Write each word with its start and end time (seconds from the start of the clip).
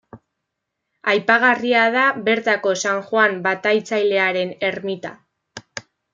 Aipagarria 1.11 1.83
da 1.97 2.05
bertako 2.29 2.73
San 2.85 3.03
Joan 3.11 3.37
Bataiatzailearen 3.49 4.57
ermita. 4.73 5.15